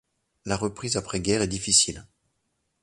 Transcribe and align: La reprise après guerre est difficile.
La 0.45 0.57
reprise 0.57 0.97
après 0.97 1.19
guerre 1.21 1.43
est 1.43 1.47
difficile. 1.47 2.07